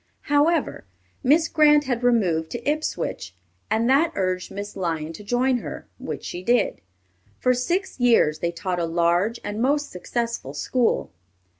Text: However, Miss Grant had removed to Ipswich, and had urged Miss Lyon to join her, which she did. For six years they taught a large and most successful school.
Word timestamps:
However, 0.33 0.85
Miss 1.21 1.47
Grant 1.47 1.83
had 1.83 2.01
removed 2.01 2.49
to 2.53 2.67
Ipswich, 2.67 3.35
and 3.69 3.87
had 3.91 4.11
urged 4.15 4.49
Miss 4.49 4.75
Lyon 4.75 5.13
to 5.13 5.23
join 5.23 5.57
her, 5.57 5.85
which 5.99 6.23
she 6.23 6.41
did. 6.41 6.81
For 7.37 7.53
six 7.53 7.99
years 7.99 8.39
they 8.39 8.51
taught 8.51 8.79
a 8.79 8.85
large 8.85 9.39
and 9.43 9.61
most 9.61 9.91
successful 9.91 10.55
school. 10.55 11.11